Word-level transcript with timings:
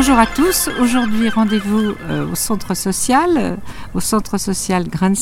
Bonjour 0.00 0.16
à 0.20 0.26
tous. 0.26 0.70
Aujourd'hui, 0.80 1.28
rendez-vous 1.28 1.92
euh, 2.08 2.30
au 2.30 2.36
centre 2.36 2.74
social, 2.74 3.30
euh, 3.36 3.56
au 3.94 3.98
centre 3.98 4.38
social 4.38 4.86
Grain. 4.86 5.14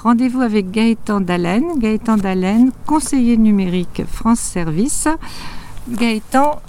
Rendez-vous 0.00 0.40
avec 0.40 0.70
Gaëtan 0.70 1.20
Dallène. 1.20 1.80
Gaëtan 1.80 2.16
Dallène, 2.16 2.70
conseiller 2.86 3.36
numérique 3.36 4.02
France 4.06 4.38
Service. 4.38 5.08
Gaëtan, 5.88 6.62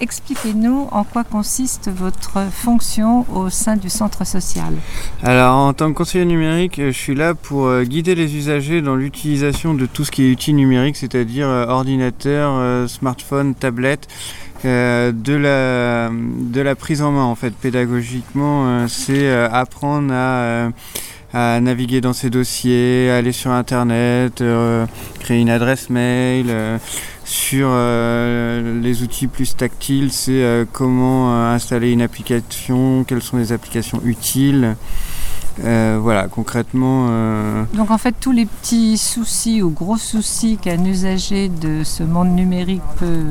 expliquez-nous 0.00 0.88
en 0.90 1.04
quoi 1.04 1.24
consiste 1.24 1.90
votre 1.90 2.38
fonction 2.50 3.24
au 3.34 3.50
sein 3.50 3.76
du 3.76 3.88
centre 3.88 4.26
social. 4.26 4.74
Alors, 5.22 5.56
en 5.56 5.72
tant 5.72 5.90
que 5.90 5.96
conseiller 5.96 6.24
numérique, 6.24 6.76
je 6.76 6.90
suis 6.90 7.14
là 7.14 7.34
pour 7.34 7.66
euh, 7.66 7.84
guider 7.84 8.14
les 8.14 8.36
usagers 8.36 8.82
dans 8.82 8.96
l'utilisation 8.96 9.74
de 9.74 9.86
tout 9.86 10.04
ce 10.04 10.10
qui 10.10 10.24
est 10.24 10.32
outil 10.32 10.52
numérique, 10.52 10.96
c'est-à-dire 10.96 11.46
ordinateur, 11.46 12.88
smartphone, 12.88 13.54
tablette 13.54 14.08
euh, 14.64 15.12
de, 15.12 15.34
la, 15.34 16.10
de 16.10 16.60
la 16.62 16.74
prise 16.74 17.02
en 17.02 17.12
main 17.12 17.24
en 17.24 17.34
fait 17.34 17.54
pédagogiquement 17.54 18.64
euh, 18.66 18.88
c'est 18.88 19.28
euh, 19.28 19.48
apprendre 19.52 20.12
à, 20.14 20.70
à, 21.34 21.60
naviguer 21.60 22.00
dans 22.00 22.14
ses 22.14 22.30
dossiers 22.30 23.10
aller 23.10 23.32
sur 23.32 23.50
internet 23.50 24.42
créer 25.20 25.40
une 25.40 25.50
adresse 25.50 25.90
mail 25.90 26.46
sur 27.28 27.68
les 27.68 29.02
outils 29.02 29.26
plus 29.26 29.56
tactiles 29.56 30.12
c'est 30.12 30.66
comment 30.72 31.50
installer 31.50 31.90
une 31.90 32.02
application 32.02 33.04
quelles 33.04 33.20
sont 33.20 33.36
les 33.36 33.52
applications 33.52 34.00
utiles 34.04 34.76
voilà, 35.58 36.28
concrètement. 36.30 37.08
Donc 37.74 37.90
en 37.90 37.98
fait, 37.98 38.14
tous 38.20 38.30
les 38.30 38.46
petits 38.46 38.96
soucis 38.98 39.62
ou 39.62 39.70
gros 39.70 39.96
soucis 39.96 40.58
qu'un 40.58 40.84
usager 40.84 41.48
de 41.48 41.82
ce 41.82 42.02
monde 42.02 42.28
numérique 42.28 42.82
peut 42.98 43.24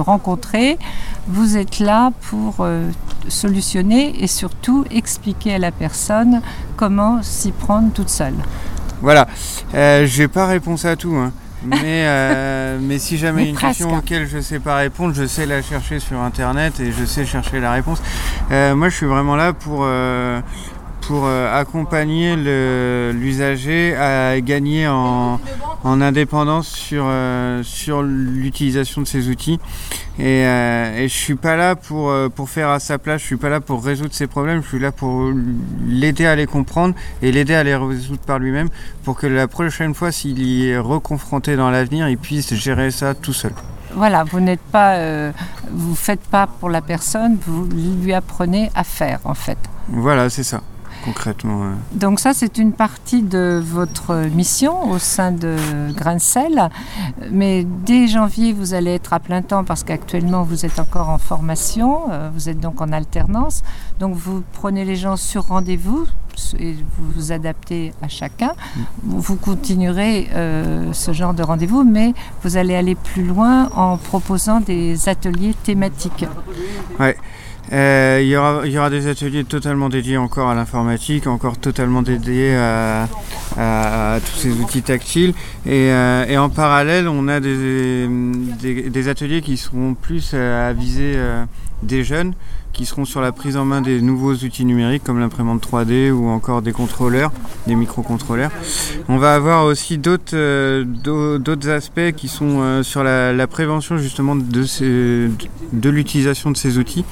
rencontrer. 0.00 0.78
Vous 1.28 1.56
êtes 1.56 1.78
là 1.78 2.10
pour 2.30 2.56
euh, 2.60 2.90
solutionner 3.28 4.22
et 4.22 4.26
surtout 4.26 4.84
expliquer 4.90 5.54
à 5.54 5.58
la 5.58 5.70
personne 5.70 6.40
comment 6.76 7.22
s'y 7.22 7.52
prendre 7.52 7.92
toute 7.92 8.08
seule. 8.08 8.34
Voilà, 9.00 9.26
euh, 9.74 10.06
je 10.06 10.22
n'ai 10.22 10.28
pas 10.28 10.46
réponse 10.46 10.84
à 10.84 10.96
tout. 10.96 11.14
Hein. 11.14 11.32
Mais, 11.64 12.04
euh, 12.06 12.78
mais 12.80 12.98
si 12.98 13.18
jamais 13.18 13.48
une 13.48 13.56
question 13.56 13.96
auquelle 13.96 14.26
je 14.26 14.38
ne 14.38 14.42
sais 14.42 14.58
pas 14.58 14.76
répondre, 14.76 15.14
je 15.14 15.26
sais 15.26 15.46
la 15.46 15.62
chercher 15.62 16.00
sur 16.00 16.20
internet 16.20 16.80
et 16.80 16.92
je 16.92 17.04
sais 17.04 17.24
chercher 17.24 17.60
la 17.60 17.72
réponse. 17.72 18.02
moi 18.50 18.88
je 18.88 18.96
suis 18.96 19.06
vraiment 19.06 19.36
là 19.36 19.52
pour, 19.52 19.86
pour 21.02 21.26
euh, 21.26 21.60
accompagner 21.60 22.36
l'usager 23.12 23.94
à 23.96 24.40
gagner 24.40 24.86
en, 24.88 25.38
indépendance 25.84 26.68
sur, 26.68 27.04
euh, 27.06 27.62
sur 27.62 28.02
l'utilisation 28.02 29.02
de 29.02 29.06
ces 29.06 29.28
outils. 29.28 29.58
Et, 30.18 30.46
euh, 30.46 30.98
et 30.98 31.08
je 31.08 31.16
suis 31.16 31.34
pas 31.34 31.56
là 31.56 31.74
pour, 31.74 32.12
pour 32.34 32.50
faire 32.50 32.68
à 32.68 32.80
sa 32.80 32.98
place, 32.98 33.22
je 33.22 33.26
suis 33.26 33.36
pas 33.36 33.48
là 33.48 33.60
pour 33.60 33.84
résoudre 33.84 34.12
ses 34.12 34.26
problèmes, 34.26 34.62
je 34.62 34.68
suis 34.68 34.78
là 34.78 34.92
pour 34.92 35.32
l'aider 35.86 36.26
à 36.26 36.36
les 36.36 36.46
comprendre 36.46 36.94
et 37.22 37.32
l'aider 37.32 37.54
à 37.54 37.64
les 37.64 37.74
résoudre 37.74 38.20
par 38.20 38.38
lui-même 38.38 38.68
pour 39.04 39.16
que 39.16 39.26
la 39.26 39.48
prochaine 39.48 39.94
fois, 39.94 40.12
s'il 40.12 40.38
y 40.42 40.68
est 40.68 40.78
reconfronté 40.78 41.56
dans 41.56 41.70
l'avenir, 41.70 42.08
il 42.08 42.18
puisse 42.18 42.54
gérer 42.54 42.90
ça 42.90 43.14
tout 43.14 43.32
seul. 43.32 43.52
Voilà, 43.94 44.24
vous 44.24 44.40
n'êtes 44.40 44.60
pas, 44.60 44.98
vous 45.70 45.94
faites 45.94 46.22
pas 46.22 46.46
pour 46.46 46.70
la 46.70 46.80
personne, 46.80 47.38
vous 47.46 47.66
lui 48.02 48.12
apprenez 48.12 48.70
à 48.74 48.84
faire 48.84 49.20
en 49.24 49.34
fait. 49.34 49.58
Voilà, 49.88 50.30
c'est 50.30 50.44
ça 50.44 50.62
concrètement. 51.04 51.72
Donc 51.92 52.20
ça, 52.20 52.32
c'est 52.34 52.58
une 52.58 52.72
partie 52.72 53.22
de 53.22 53.62
votre 53.62 54.14
mission 54.34 54.90
au 54.90 54.98
sein 54.98 55.32
de 55.32 55.56
Grincel. 55.94 56.70
Mais 57.30 57.64
dès 57.64 58.08
janvier, 58.08 58.52
vous 58.52 58.74
allez 58.74 58.94
être 58.94 59.12
à 59.12 59.20
plein 59.20 59.42
temps 59.42 59.64
parce 59.64 59.84
qu'actuellement, 59.84 60.42
vous 60.42 60.64
êtes 60.64 60.78
encore 60.78 61.08
en 61.08 61.18
formation. 61.18 62.10
Euh, 62.10 62.30
vous 62.32 62.48
êtes 62.48 62.60
donc 62.60 62.80
en 62.80 62.92
alternance. 62.92 63.62
Donc 64.00 64.14
vous 64.14 64.42
prenez 64.52 64.84
les 64.84 64.96
gens 64.96 65.16
sur 65.16 65.46
rendez-vous 65.46 66.06
et 66.58 66.72
vous 66.72 67.10
vous 67.14 67.32
adaptez 67.32 67.92
à 68.02 68.08
chacun. 68.08 68.52
Vous 69.02 69.36
continuerez 69.36 70.28
euh, 70.34 70.92
ce 70.92 71.12
genre 71.12 71.34
de 71.34 71.42
rendez-vous, 71.42 71.84
mais 71.84 72.14
vous 72.42 72.56
allez 72.56 72.74
aller 72.74 72.94
plus 72.94 73.24
loin 73.24 73.70
en 73.74 73.96
proposant 73.96 74.60
des 74.60 75.08
ateliers 75.08 75.54
thématiques. 75.62 76.26
Ouais. 76.98 77.16
Euh, 77.72 78.20
il, 78.22 78.28
y 78.28 78.36
aura, 78.36 78.90
des 78.90 79.06
ateliers 79.06 79.44
totalement 79.44 79.88
dédiés 79.88 80.16
encore 80.16 80.48
à 80.48 80.54
l'informatique, 80.54 81.26
encore 81.26 81.56
totalement 81.56 82.02
dédiés 82.02 82.54
à, 82.54 83.08
tous 84.24 84.38
ces 84.38 84.50
outils 84.60 84.82
tactiles. 84.82 85.34
Euh, 85.66 86.26
et, 86.26 86.36
en 86.36 86.50
parallèle, 86.50 87.08
on 87.08 87.28
a 87.28 87.40
des, 87.40 89.08
ateliers 89.08 89.42
qui 89.42 89.56
seront 89.56 89.94
plus 89.94 90.34
à 90.34 90.72
viser 90.72 91.12
euh, 91.16 91.44
des 91.82 92.04
jeunes 92.04 92.34
qui 92.72 92.86
seront 92.86 93.04
sur 93.04 93.20
la 93.20 93.32
prise 93.32 93.58
en 93.58 93.66
main 93.66 93.82
des 93.82 94.00
nouveaux 94.00 94.32
outils 94.32 94.64
numériques 94.64 95.04
comme 95.04 95.20
l'imprimante 95.20 95.62
3D 95.62 96.10
ou 96.10 96.28
encore 96.28 96.62
des 96.62 96.72
contrôleurs, 96.72 97.30
des 97.66 97.74
microcontrôleurs. 97.74 98.50
On 99.10 99.18
va 99.18 99.34
avoir 99.34 99.66
aussi 99.66 99.98
d'autres 99.98 101.68
aspects 101.68 102.12
qui 102.16 102.28
sont 102.28 102.82
sur 102.82 103.04
la, 103.04 103.46
prévention 103.46 103.98
justement 103.98 104.36
de 104.36 105.90
l'utilisation 105.90 106.50
de 106.50 106.56
ces 106.56 106.78
outils, 106.78 107.04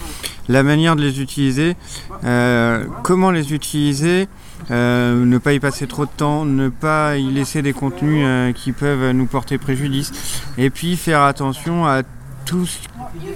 la 0.49 0.63
manière 0.63 0.97
de 0.97 1.03
les 1.03 1.21
utiliser, 1.21 1.77
euh, 2.25 2.85
comment 3.03 3.31
les 3.31 3.53
utiliser, 3.53 4.29
ne 4.71 5.39
pas 5.39 5.53
y 5.53 5.61
passer 5.61 5.87
trop 5.87 6.05
de 6.05 6.11
temps, 6.17 6.45
ne 6.45 6.69
pas 6.69 7.17
y 7.17 7.31
laisser 7.31 7.63
des 7.63 7.73
contenus 7.73 8.55
qui 8.55 8.73
peuvent 8.73 9.11
nous 9.11 9.27
porter 9.27 9.59
préjudice, 9.59 10.13
et 10.59 10.71
puis 10.71 10.97
faire 10.97 11.23
attention 11.23 11.87
à 11.87 12.03
tout 12.45 12.67
ce 12.67 12.79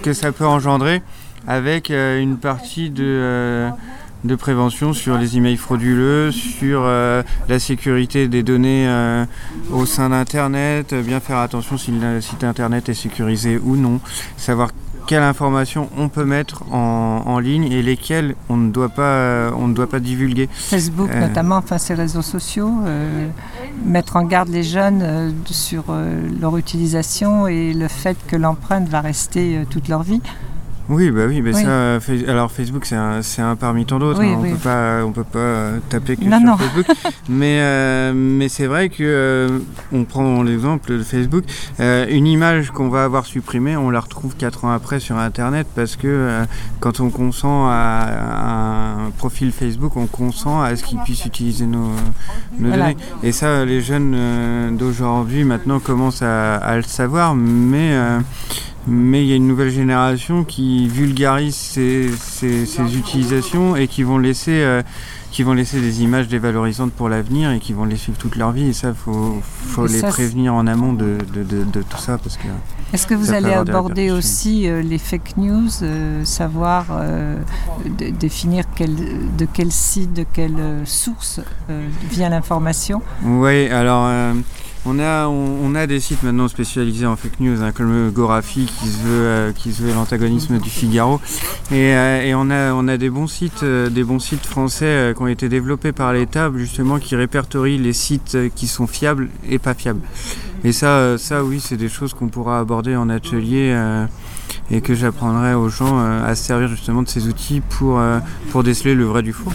que 0.03 0.13
ça 0.13 0.33
peut 0.33 0.47
engendrer 0.47 1.03
avec 1.47 1.91
euh, 1.91 2.21
une 2.21 2.39
partie 2.39 2.91
de, 2.91 3.05
euh, 3.05 3.71
de, 4.25 4.35
prévention 4.35 4.93
sur 4.93 5.19
les 5.19 5.37
emails 5.37 5.57
frauduleux, 5.57 6.33
sur 6.33 6.83
euh, 6.85 7.23
la 7.49 7.59
sécurité 7.59 8.29
des 8.29 8.43
données 8.43 8.89
au 9.71 9.87
sein 9.87 10.11
d'Internet, 10.11 10.95
bien 10.95 11.21
faire 11.21 11.39
attention 11.39 11.77
si 11.77 11.91
le 11.93 12.21
site 12.21 12.45
Internet 12.45 12.89
est 12.89 12.95
sécurisé 12.95 13.59
ou 13.63 13.77
non, 13.77 14.01
savoir 14.37 14.71
quelles 15.07 15.23
informations 15.23 15.89
on 15.97 16.09
peut 16.09 16.25
mettre 16.25 16.63
en, 16.73 17.23
en, 17.27 17.39
ligne 17.39 17.71
et 17.71 17.83
lesquelles 17.83 18.35
on 18.49 18.57
ne 18.57 18.71
doit 18.71 18.89
pas, 18.89 19.51
on 19.57 19.69
ne 19.69 19.75
doit 19.75 19.89
pas 19.89 20.01
divulguer. 20.01 20.49
Facebook 20.53 21.11
notamment, 21.15 21.57
enfin 21.57 21.79
ces 21.79 21.95
réseaux 21.95 22.23
sociaux, 22.23 22.73
mettre 23.85 24.17
en 24.17 24.25
garde 24.25 24.49
les 24.49 24.63
jeunes 24.63 25.35
sur 25.47 25.85
leur 26.41 26.57
utilisation 26.57 27.47
et 27.47 27.73
le 27.73 27.89
fait 27.89 28.17
que 28.27 28.37
l'empreinte 28.37 28.89
va 28.89 29.01
rester 29.01 29.65
toute 29.71 29.89
leur 29.89 30.03
vie. 30.03 30.21
Oui, 30.91 31.11
bah 31.11 31.23
oui, 31.27 31.43
ça, 31.55 31.99
alors 32.29 32.51
Facebook 32.51 32.85
c'est 32.85 32.95
un, 32.95 33.21
un, 33.39 33.57
parmi 33.57 33.87
tant 33.87 33.99
d'autres. 33.99 34.21
Hein. 34.21 34.37
on 34.39 34.43
peut 34.43 34.57
pas, 34.57 35.05
on 35.05 35.13
peut 35.13 35.25
pas 35.25 35.71
taper 35.89 36.17
que 36.17 36.25
sur 36.25 36.59
Facebook. 36.59 36.87
mais 37.29 37.59
euh, 37.61 38.13
mais 38.15 38.49
c'est 38.51 38.67
vrai 38.67 38.91
que 38.91 39.03
euh, 39.03 39.59
on 39.93 40.05
prend 40.05 40.43
l'exemple 40.43 40.99
de 40.99 41.03
Facebook, 41.03 41.45
euh, 41.81 42.07
une 42.11 42.27
image 42.27 42.71
qu'on 42.71 42.89
va 42.89 43.05
avoir 43.05 43.25
supprimée, 43.25 43.79
on 43.79 43.89
la 43.89 44.01
retrouve 44.01 44.37
quatre 44.37 44.67
ans 44.67 44.73
après 44.73 45.01
sur 45.01 45.17
Internet 45.17 45.67
parce 45.75 45.97
que 45.97 46.45
quand 46.81 47.01
on 47.01 47.09
consent 47.09 47.67
à, 47.67 49.07
un 49.07 49.11
profil 49.17 49.53
Facebook, 49.53 49.97
on 49.97 50.07
consent 50.07 50.61
à 50.61 50.77
ce 50.77 50.85
qu'il 50.85 50.99
puisse 50.99 51.25
utiliser 51.25 51.67
nos, 51.67 51.93
données. 52.59 52.97
Et 53.23 53.33
ça, 53.33 53.65
les 53.65 53.81
jeunes 53.81 54.77
d'aujourd'hui 54.77 55.45
maintenant 55.45 55.81
commencent 55.81 56.23
à, 56.23 56.57
à, 56.57 56.77
le 56.77 56.83
savoir, 56.83 57.35
mais 57.35 57.97
mais 58.87 59.23
il 59.25 59.29
y 59.29 59.33
a 59.33 59.37
une 59.37 59.47
nouvelle 59.47 59.71
génération 59.71 60.45
qui 60.45 60.89
vulgarise 60.89 61.55
ces, 61.55 62.11
utilisations 62.97 63.77
et 63.77 63.89
qui 63.89 64.03
vont 64.03 64.19
laisser 64.19 64.63
euh, 64.63 64.83
qui 65.31 65.43
vont 65.43 65.55
laisser 65.55 65.81
des 65.81 66.03
images 66.03 66.29
dévalorisantes 66.29 66.93
pour 66.93 67.09
l'avenir 67.09 67.51
et 67.51 67.59
qui 67.59 67.73
vont 67.73 67.87
les 67.87 67.97
suivre 67.97 68.19
toute 68.19 68.37
leur 68.37 68.53
vie. 68.53 68.69
Et 68.69 68.73
ça 68.73 68.95
faut 68.95 69.41
faut 69.43 69.87
les 69.87 70.03
prévenir 70.03 70.55
en 70.55 70.67
amont 70.67 70.93
de, 70.93 71.17
tout 71.89 71.99
ça 71.99 72.19
parce 72.19 72.37
que 72.37 72.47
est-ce 72.93 73.09
que 73.09 73.15
vous 73.15 73.33
allez 73.33 73.53
aborder 73.53 74.13
aussi 74.13 74.69
euh, 74.69 74.81
les 74.81 74.99
fake 74.99 75.37
news, 75.37 75.69
euh, 75.83 76.25
savoir 76.25 76.87
définir 77.99 78.65
de 78.79 79.47
quel 79.53 79.73
site, 79.73 80.13
de 80.13 80.25
quelle 80.31 80.83
source 80.85 81.41
vient 82.11 82.29
l'information? 82.29 83.03
Oui, 83.25 83.69
alors 83.69 84.09
on 84.87 84.99
a, 84.99 85.27
on, 85.29 85.75
a 85.75 85.87
des 85.87 85.99
sites 85.99 86.23
maintenant 86.23 86.49
spécialisés 86.49 87.07
en 87.07 87.17
fake 87.17 87.41
news, 87.41 87.63
hein, 87.63 87.73
comme 87.73 88.11
Gorafi 88.11 88.67
qui 88.67 88.89
se 88.89 88.99
veut, 88.99 89.27
euh, 89.27 89.53
qui 89.53 89.71
veut 89.71 89.93
l'antagonisme 89.93 90.59
du 90.59 90.69
Figaro. 90.69 91.21
Et, 91.71 91.95
euh, 91.95 92.35
on, 92.37 92.51
a, 92.51 92.73
on 92.75 92.87
a 92.89 92.97
des 92.97 93.09
bons 93.09 93.27
sites, 93.27 93.63
euh, 93.63 93.89
des 93.89 94.05
bons 94.05 94.19
sites 94.19 94.45
français 94.45 95.15
qui 95.17 95.23
ont 95.23 95.27
été 95.27 95.49
développés 95.49 95.93
par 95.93 96.13
l'État, 96.13 96.51
justement, 96.55 96.99
qui 96.99 97.17
répertorient 97.17 97.79
les 97.79 97.93
sites 97.93 98.37
qui 98.55 98.67
sont 98.67 98.87
fiables 98.87 99.31
et 99.49 99.59
pas 99.59 99.75
fiables. 99.75 100.03
Et 100.65 100.73
ça, 100.73 101.17
ça 101.19 101.45
oui, 101.45 101.61
c'est 101.61 101.77
des 101.77 101.89
choses 101.89 102.15
qu'on 102.15 102.29
pourra 102.29 102.59
aborder 102.59 102.97
en 102.97 103.09
atelier 103.09 103.75
et 104.71 104.81
que 104.81 104.95
j'apprendrai 104.95 105.55
aux 105.55 105.69
gens 105.69 105.99
à 105.99 106.35
se 106.35 106.45
servir 106.45 106.69
justement 106.69 107.03
de 107.03 107.09
ces 107.09 107.29
outils 107.29 107.61
pour, 107.61 108.01
pour 108.51 108.63
déceler 108.63 108.95
le 108.95 109.05
vrai 109.05 109.23
du 109.23 109.33
faux. 109.33 109.53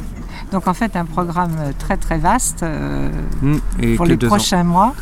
Donc 0.51 0.67
en 0.67 0.73
fait 0.73 0.95
un 0.95 1.05
programme 1.05 1.55
très 1.77 1.97
très 1.97 2.17
vaste 2.17 2.63
euh, 2.63 3.11
Mm. 3.41 3.57
Et 3.81 3.95
pour 3.95 4.05
les 4.05 4.15
ans. 4.15 4.27
prochains 4.27 4.63
mois. 4.63 4.93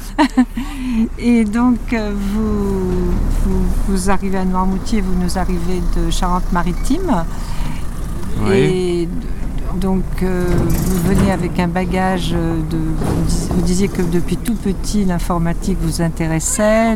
Et 1.17 1.43
donc 1.45 1.93
euh, 1.93 2.11
vous, 2.13 3.11
vous, 3.45 3.65
vous 3.87 4.09
arrivez 4.09 4.37
à 4.37 4.45
Noirmoutier, 4.45 5.01
vous 5.01 5.15
nous 5.15 5.37
arrivez 5.37 5.81
de 5.95 6.11
Charente-Maritime. 6.11 7.25
Oui. 8.43 8.53
Et 8.53 9.09
donc 9.75 10.03
euh, 10.23 10.45
vous 10.47 11.09
venez 11.09 11.31
avec 11.31 11.59
un 11.59 11.67
bagage 11.67 12.31
euh, 12.33 12.59
de... 12.69 12.77
Vous 12.77 13.21
dis- 13.27 13.47
vous 13.51 13.61
disiez 13.61 13.87
que 13.87 14.01
depuis 14.01 14.37
tout 14.37 14.55
petit 14.55 15.05
l'informatique 15.05 15.77
vous 15.81 16.01
intéressait, 16.01 16.95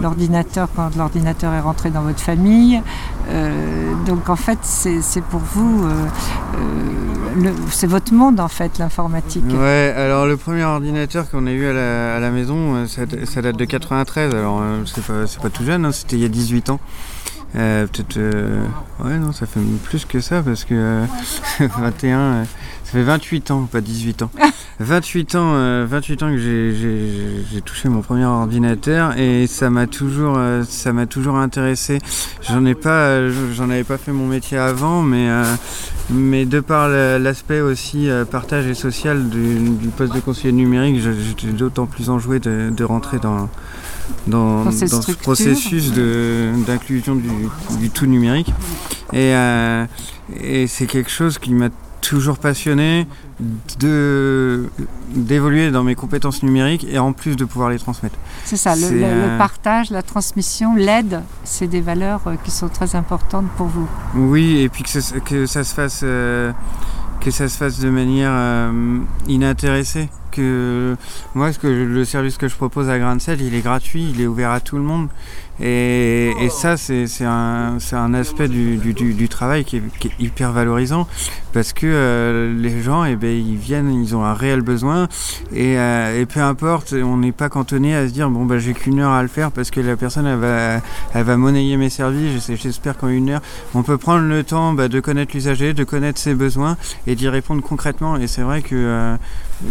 l'ordinateur 0.00 0.68
quand 0.74 0.94
l'ordinateur 0.96 1.52
est 1.52 1.60
rentré 1.60 1.90
dans 1.90 2.02
votre 2.02 2.20
famille. 2.20 2.82
Euh, 3.28 3.92
donc 4.06 4.28
en 4.28 4.36
fait 4.36 4.58
c'est 4.62 5.00
pour 5.30 5.40
vous, 5.40 5.86
c'est 7.70 7.86
votre 7.86 8.12
monde 8.12 8.40
en 8.40 8.48
fait 8.48 8.78
l'informatique. 8.78 9.44
Ouais, 9.48 9.94
alors 9.96 10.26
le 10.26 10.36
premier 10.36 10.64
ordinateur 10.64 11.30
qu'on 11.30 11.46
a 11.46 11.52
eu 11.52 11.66
à 11.66 12.18
la, 12.18 12.30
maison, 12.30 12.86
ça, 12.86 13.06
date 13.42 13.56
de 13.56 13.64
93, 13.64 14.34
alors 14.34 14.62
c'est 14.86 15.04
pas, 15.04 15.24
pas 15.42 15.50
tout 15.50 15.64
jeune, 15.64 15.84
hein, 15.84 15.92
c'était 15.92 16.16
il 16.16 16.22
y 16.22 16.26
a 16.26 16.28
18 16.28 16.70
ans. 16.70 16.80
Euh, 17.54 17.86
Peut-être. 17.86 18.16
euh, 18.16 18.64
ouais, 19.00 19.18
non, 19.18 19.32
ça 19.32 19.46
fait 19.46 19.60
plus 19.84 20.04
que 20.04 20.20
ça 20.20 20.42
parce 20.42 20.64
que 20.64 20.74
euh, 20.74 21.04
21. 21.78 22.44
Euh, 22.94 22.98
ça 22.98 22.98
fait 22.98 23.02
28 23.02 23.50
ans, 23.50 23.68
pas 23.70 23.80
18 23.80 24.22
ans. 24.22 24.30
28 24.80 25.34
ans, 25.36 25.52
euh, 25.54 25.86
28 25.88 26.22
ans 26.22 26.30
que 26.30 26.38
j'ai- 26.38 27.60
touché 27.64 27.88
mon 27.88 28.00
premier 28.02 28.24
ordinateur 28.24 29.16
et 29.18 29.46
ça 29.46 29.70
m'a 29.70 29.86
toujours, 29.86 30.34
euh, 30.36 30.64
ça 30.68 30.92
m'a 30.92 31.06
toujours 31.06 31.36
intéressé. 31.36 31.98
J'en 32.48 32.64
ai 32.66 32.74
pas, 32.74 32.90
euh, 33.06 33.32
j'en 33.54 33.70
avais 33.70 33.84
pas 33.84 33.96
fait 33.98 34.10
mon 34.12 34.26
métier 34.26 34.58
avant, 34.58 35.02
mais 35.02 35.28
euh, 35.30 35.44
mais 36.10 36.44
de 36.44 36.58
par 36.60 36.88
l'aspect 36.88 37.60
aussi 37.60 38.08
euh, 38.10 38.24
partage 38.24 38.66
et 38.66 38.74
social 38.74 39.28
du, 39.28 39.58
du 39.70 39.88
poste 39.88 40.14
de 40.14 40.20
conseiller 40.20 40.52
numérique, 40.52 41.00
j'étais 41.00 41.52
d'autant 41.52 41.86
plus 41.86 42.10
enjoué 42.10 42.40
de, 42.40 42.70
de 42.76 42.84
rentrer 42.84 43.18
dans, 43.18 43.48
dans, 44.26 44.64
Dans 44.64 44.70
cette 44.72 44.90
dans 44.90 45.02
ce 45.02 45.12
processus 45.12 45.92
d'inclusion 45.92 47.14
du, 47.14 47.28
du 47.78 47.90
tout 47.90 48.06
numérique. 48.06 48.52
Et, 49.12 49.34
euh, 49.34 49.84
et 50.42 50.66
c'est 50.66 50.86
quelque 50.86 51.10
chose 51.10 51.38
qui 51.38 51.54
m'a 51.54 51.68
toujours 52.02 52.36
passionné 52.38 53.06
de 53.78 54.68
d'évoluer 55.14 55.70
dans 55.70 55.82
mes 55.84 55.94
compétences 55.94 56.42
numériques 56.42 56.86
et 56.90 56.98
en 56.98 57.12
plus 57.12 57.36
de 57.36 57.44
pouvoir 57.44 57.70
les 57.70 57.78
transmettre. 57.78 58.16
C'est 58.44 58.56
ça, 58.56 58.74
le, 58.76 58.82
euh, 58.92 59.38
partage, 59.38 59.90
la 59.90 60.02
transmission, 60.02 60.74
l'aide, 60.74 61.22
c'est 61.44 61.66
des 61.66 61.80
valeurs 61.80 62.20
euh, 62.26 62.34
qui 62.44 62.50
sont 62.50 62.68
très 62.68 62.94
importantes 62.96 63.46
pour 63.56 63.66
vous. 63.68 63.88
Oui, 64.14 64.60
et 64.60 64.68
puis 64.68 64.82
que 64.82 64.88
ça, 64.90 65.20
que 65.20 65.46
ça 65.46 65.64
se 65.64 65.74
fasse 65.74 66.00
euh, 66.02 66.52
que 67.20 67.30
ça 67.30 67.48
se 67.48 67.56
fasse 67.56 67.78
de 67.78 67.88
manière 67.90 68.32
euh, 68.32 68.98
inintéressée. 69.28 70.08
Que 70.32 70.96
moi, 71.34 71.52
ce 71.52 71.58
que 71.58 71.66
le 71.66 72.04
service 72.06 72.38
que 72.38 72.48
je 72.48 72.56
propose 72.56 72.88
à 72.88 72.98
Grain 72.98 73.16
de 73.16 73.20
Sel, 73.20 73.42
il 73.42 73.54
est 73.54 73.60
gratuit, 73.60 74.10
il 74.14 74.18
est 74.22 74.26
ouvert 74.26 74.50
à 74.50 74.60
tout 74.60 74.76
le 74.76 74.82
monde. 74.82 75.08
Et, 75.60 76.32
et 76.40 76.48
ça, 76.48 76.78
c'est 76.78 77.04
un, 77.20 77.76
un 77.92 78.14
aspect 78.14 78.48
du, 78.48 78.78
du- 78.78 78.94
du- 78.94 79.12
du 79.12 79.28
travail 79.28 79.66
qui 79.66 79.76
est, 79.76 79.82
qui 79.98 80.08
est 80.08 80.12
hyper 80.18 80.52
valorisant 80.52 81.06
parce 81.52 81.72
que 81.72 81.86
euh, 81.86 82.54
les 82.58 82.82
gens, 82.82 83.04
eh 83.04 83.16
ben, 83.16 83.30
ils 83.30 83.56
viennent, 83.56 83.92
ils 83.92 84.16
ont 84.16 84.24
un 84.24 84.34
réel 84.34 84.62
besoin 84.62 85.08
et, 85.52 85.78
euh, 85.78 86.20
et 86.20 86.26
peu 86.26 86.40
importe, 86.40 86.94
on 86.94 87.18
n'est 87.18 87.32
pas 87.32 87.48
cantonné 87.48 87.94
à 87.94 88.08
se 88.08 88.12
dire 88.12 88.30
bon 88.30 88.44
bah 88.44 88.58
j'ai 88.58 88.72
qu'une 88.72 89.00
heure 89.00 89.12
à 89.12 89.22
le 89.22 89.28
faire 89.28 89.50
parce 89.50 89.70
que 89.70 89.80
la 89.80 89.96
personne 89.96 90.26
elle 90.26 90.38
va, 90.38 90.80
elle 91.14 91.24
va 91.24 91.36
monnayer 91.36 91.76
mes 91.76 91.90
services. 91.90 92.50
J'espère 92.54 92.96
qu'en 92.96 93.08
une 93.08 93.30
heure, 93.30 93.42
on 93.74 93.82
peut 93.82 93.98
prendre 93.98 94.26
le 94.26 94.42
temps 94.44 94.72
bah, 94.72 94.88
de 94.88 95.00
connaître 95.00 95.32
l'usager, 95.34 95.74
de 95.74 95.84
connaître 95.84 96.18
ses 96.18 96.34
besoins 96.34 96.76
et 97.06 97.14
d'y 97.14 97.28
répondre 97.28 97.62
concrètement. 97.62 98.16
Et 98.16 98.26
c'est 98.26 98.42
vrai 98.42 98.62
que, 98.62 98.74
euh, 98.74 99.16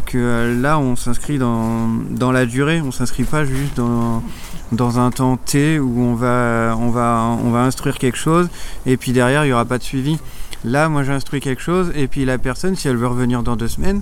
que 0.05 0.57
là, 0.61 0.79
on 0.79 0.95
s'inscrit 0.95 1.37
dans, 1.37 1.87
dans 2.11 2.31
la 2.31 2.45
durée, 2.45 2.81
on 2.81 2.91
s'inscrit 2.91 3.23
pas 3.23 3.45
juste 3.45 3.75
dans, 3.75 4.23
dans 4.71 4.99
un 4.99 5.11
temps 5.11 5.37
T 5.37 5.79
où 5.79 6.01
on 6.01 6.15
va, 6.15 6.75
on, 6.79 6.89
va, 6.89 7.37
on 7.43 7.51
va 7.51 7.61
instruire 7.61 7.97
quelque 7.97 8.17
chose 8.17 8.49
et 8.85 8.97
puis 8.97 9.11
derrière, 9.11 9.43
il 9.45 9.47
n'y 9.47 9.53
aura 9.53 9.65
pas 9.65 9.77
de 9.77 9.83
suivi. 9.83 10.19
Là, 10.63 10.89
moi, 10.89 11.01
j'instruis 11.03 11.39
quelque 11.39 11.61
chose 11.61 11.70
et 11.95 12.07
puis 12.07 12.25
la 12.25 12.37
personne, 12.37 12.75
si 12.75 12.87
elle 12.87 12.97
veut 12.97 13.07
revenir 13.07 13.43
dans 13.43 13.55
deux 13.55 13.67
semaines, 13.67 14.01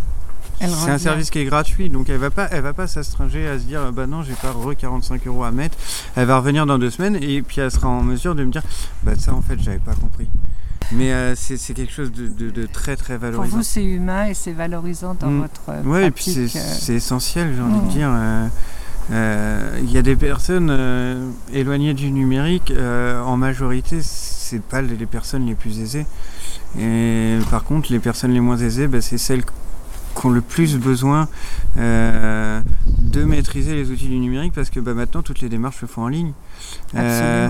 c'est 0.62 0.92
un 0.92 0.98
service 0.98 1.30
qui 1.30 1.40
est 1.40 1.46
gratuit, 1.46 1.90
donc 1.90 2.10
elle 2.10 2.18
va 2.18 2.30
pas, 2.32 2.48
elle 2.52 2.62
va 2.64 2.74
pas 2.74 2.86
s'astringer 2.88 3.48
à 3.48 3.58
se 3.58 3.64
dire 3.64 3.94
bah 3.94 4.08
non 4.08 4.24
j'ai 4.24 4.34
pas 4.34 4.52
re 4.52 4.76
45 4.78 5.26
euros 5.28 5.44
à 5.46 5.52
mettre. 5.52 5.78
Elle 6.18 6.26
va 6.28 6.38
revenir 6.38 6.66
dans 6.66 6.78
deux 6.78 6.90
semaines 6.90 7.16
et 7.22 7.42
puis 7.42 7.62
elle 7.62 7.72
sera 7.72 7.88
en 7.88 8.04
mesure 8.04 8.36
de 8.36 8.44
me 8.44 8.52
dire 8.52 8.64
bah 9.04 9.14
ça 9.18 9.34
en 9.34 9.42
fait 9.42 9.58
j'avais 9.60 9.80
pas 9.80 9.94
compris. 9.96 10.28
Mais 10.92 11.14
euh, 11.14 11.34
c'est 11.36 11.74
quelque 11.74 11.94
chose 11.94 12.12
de, 12.12 12.28
de- 12.28 12.50
de 12.50 12.66
très 12.66 12.96
très 12.98 13.14
Pour 13.14 13.28
valorisant. 13.30 13.58
vous, 13.58 13.64
c'est 13.64 13.86
humain 13.86 14.26
et 14.26 14.34
c'est 14.34 14.52
valorisant 14.54 15.16
dans 15.20 15.30
Mm. 15.30 15.42
votre 15.42 15.88
Ouais 15.88 16.08
et 16.08 16.12
puis 16.12 16.26
pratique. 16.34 16.50
c'est 16.52 16.60
euh, 16.60 16.76
c'est 16.80 16.94
essentiel 16.96 17.54
j'ai 17.56 17.62
envie 17.62 17.80
Mm. 17.80 17.88
de 17.88 17.92
dire. 17.92 18.10
euh, 18.10 18.14
euh, 18.16 18.48
Il 19.12 19.92
y 19.92 19.98
a 19.98 20.02
des 20.02 20.16
personnes 20.16 20.70
euh, 20.70 21.30
éloignées 21.52 21.94
du 21.94 22.12
numérique, 22.12 22.72
euh, 22.72 23.22
en 23.22 23.38
majorité 23.38 24.02
c'est 24.02 24.62
pas 24.62 24.82
les 24.82 25.06
personnes 25.06 25.46
les 25.46 25.56
plus 25.56 25.80
aisées. 25.80 26.06
Et 26.80 27.38
par 27.50 27.64
contre 27.64 27.92
les 27.92 28.00
personnes 28.00 28.32
les 28.32 28.40
moins 28.40 28.58
aisées 28.58 28.88
bah, 28.88 29.02
c'est 29.02 29.18
celles 29.18 29.44
qui 30.20 30.26
ont 30.26 30.32
le 30.32 30.42
plus 30.42 30.78
besoin 30.78 31.28
euh, 31.78 32.60
de 33.00 33.24
maîtriser 33.24 33.74
les 33.76 33.90
outils 33.92 34.08
du 34.08 34.18
numérique 34.20 34.54
parce 34.54 34.70
que 34.70 34.80
bah, 34.80 34.94
maintenant 34.94 35.22
toutes 35.22 35.40
les 35.42 35.50
démarches 35.50 35.80
se 35.80 35.86
font 35.86 36.04
en 36.04 36.08
ligne. 36.08 36.34
Euh, 36.96 37.48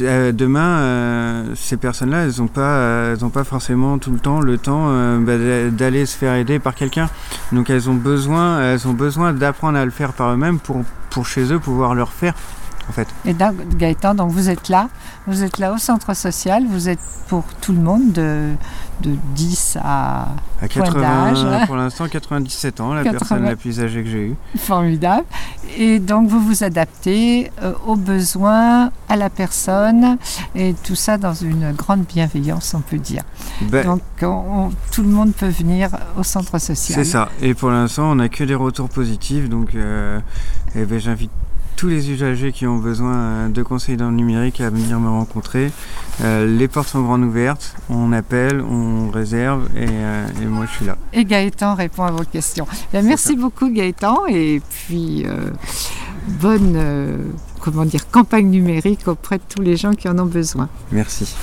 euh, 0.00 0.32
demain, 0.32 1.44
ces 1.56 1.76
personnes-là, 1.76 2.24
elles 2.24 2.34
n'ont 2.38 2.48
pas, 2.48 3.12
elles 3.12 3.24
ont 3.24 3.30
pas 3.30 3.44
forcément 3.44 3.98
tout 3.98 4.10
le 4.12 4.18
temps 4.18 4.40
le 4.40 4.58
temps 4.58 4.86
bah, 5.20 5.38
d'a- 5.38 5.70
d'aller 5.70 6.06
se 6.06 6.16
faire 6.16 6.34
aider 6.34 6.58
par 6.58 6.74
quelqu'un. 6.74 7.08
Donc 7.52 7.70
elles 7.70 7.88
ont 7.88 7.94
besoin, 7.94 8.60
elles 8.60 8.86
ont 8.86 8.92
besoin 8.92 9.32
d'apprendre 9.32 9.78
à 9.78 9.84
le 9.84 9.90
faire 9.90 10.12
par 10.12 10.30
eux-mêmes 10.32 10.58
pour, 10.58 10.82
pour 11.10 11.26
chez 11.26 11.52
eux 11.52 11.58
pouvoir 11.58 11.94
le 11.94 12.02
refaire. 12.02 12.34
En 12.90 12.92
fait. 12.92 13.06
Et 13.24 13.34
donc, 13.34 13.54
Gaëtan, 13.78 14.14
donc 14.16 14.32
vous 14.32 14.50
êtes 14.50 14.68
là, 14.68 14.88
vous 15.28 15.44
êtes 15.44 15.58
là 15.58 15.72
au 15.72 15.78
centre 15.78 16.12
social, 16.14 16.64
vous 16.68 16.88
êtes 16.88 16.98
pour 17.28 17.44
tout 17.60 17.72
le 17.72 17.78
monde 17.80 18.10
de, 18.12 18.50
de 19.02 19.14
10 19.36 19.78
à 19.80 20.22
À 20.60 20.66
Point 20.68 20.86
80, 20.86 21.00
d'âge. 21.00 21.66
pour 21.68 21.76
l'instant 21.76 22.08
97 22.08 22.80
ans, 22.80 22.92
la 22.92 23.04
80. 23.04 23.18
personne 23.18 23.44
la 23.44 23.54
plus 23.54 23.80
âgée 23.80 24.02
que 24.02 24.08
j'ai 24.10 24.26
eue. 24.30 24.36
formidable. 24.58 25.24
Et 25.78 26.00
donc 26.00 26.28
vous 26.28 26.40
vous 26.40 26.64
adaptez 26.64 27.52
euh, 27.62 27.74
aux 27.86 27.94
besoins, 27.94 28.90
à 29.08 29.14
la 29.16 29.30
personne, 29.30 30.18
et 30.56 30.74
tout 30.82 30.96
ça 30.96 31.16
dans 31.16 31.34
une 31.34 31.70
grande 31.72 32.00
bienveillance, 32.06 32.74
on 32.74 32.80
peut 32.80 32.98
dire. 32.98 33.22
Bah, 33.70 33.84
Donc 33.84 34.02
on- 34.22 34.26
on- 34.26 34.70
tout 34.90 35.02
le 35.02 35.08
monde 35.10 35.32
peut 35.32 35.48
venir 35.48 35.90
au 36.18 36.24
centre 36.24 36.58
social. 36.58 36.98
C'est 36.98 37.04
ça. 37.08 37.28
Et 37.40 37.54
pour 37.54 37.70
l'instant, 37.70 38.10
on 38.10 38.16
n'a 38.16 38.28
que 38.28 38.42
des 38.42 38.56
retours 38.56 38.88
positifs. 38.88 39.48
Donc, 39.48 39.76
euh, 39.76 40.18
eh 40.74 40.84
ben, 40.84 40.98
j'invite 40.98 41.30
tous 41.80 41.88
les 41.88 42.10
usagers 42.10 42.52
qui 42.52 42.66
ont 42.66 42.76
besoin 42.76 43.14
euh, 43.14 43.48
de 43.48 43.62
conseils 43.62 43.96
dans 43.96 44.10
le 44.10 44.14
numérique 44.14 44.60
à 44.60 44.68
venir 44.68 45.00
me 45.00 45.08
rencontrer. 45.08 45.72
Euh, 46.20 46.44
les 46.44 46.68
portes 46.68 46.88
sont 46.88 47.00
grandes 47.00 47.24
ouvertes. 47.24 47.74
On 47.88 48.12
appelle, 48.12 48.60
on 48.60 49.08
réserve 49.08 49.66
et, 49.74 49.86
euh, 49.88 50.26
et 50.42 50.44
moi, 50.44 50.66
je 50.66 50.72
suis 50.76 50.84
là. 50.84 50.98
Et 51.14 51.24
Gaëtan 51.24 51.74
répond 51.74 52.02
à 52.02 52.10
vos 52.10 52.24
questions. 52.24 52.66
Bien, 52.92 53.00
merci 53.00 53.34
beaucoup 53.34 53.70
Gaëtan 53.70 54.26
et 54.28 54.60
puis 54.68 55.24
euh, 55.24 55.48
bonne 56.42 56.78
comment 57.60 57.86
dire, 57.86 58.10
campagne 58.10 58.50
numérique 58.50 59.08
auprès 59.08 59.38
de 59.38 59.44
tous 59.48 59.62
les 59.62 59.78
gens 59.78 59.92
qui 59.92 60.06
en 60.06 60.18
ont 60.18 60.26
besoin. 60.26 60.68
Merci. 60.92 61.34